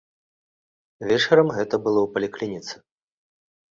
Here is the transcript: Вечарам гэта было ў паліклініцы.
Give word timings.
Вечарам 1.11 1.53
гэта 1.59 1.75
было 1.87 1.99
ў 2.03 2.07
паліклініцы. 2.19 2.85